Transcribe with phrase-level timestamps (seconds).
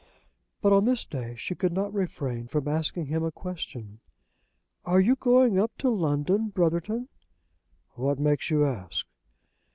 [0.63, 3.99] But on this day she could not refrain from asking him a question.
[4.83, 7.07] "Are you going up to London, Brotherton?"
[7.93, 9.05] "What makes you ask?"